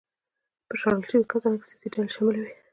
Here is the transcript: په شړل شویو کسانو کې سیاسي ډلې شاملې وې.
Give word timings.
په 0.67 0.73
شړل 0.81 1.01
شویو 1.09 1.29
کسانو 1.31 1.59
کې 1.59 1.65
سیاسي 1.69 1.87
ډلې 1.93 2.09
شاملې 2.15 2.39
وې. 2.43 2.51